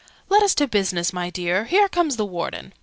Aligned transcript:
"Let 0.29 0.41
us 0.41 0.55
to 0.55 0.65
business, 0.67 1.13
my 1.13 1.29
dear. 1.29 1.65
Here 1.65 1.87
comes 1.87 2.15
the 2.15 2.25
Warden." 2.25 2.73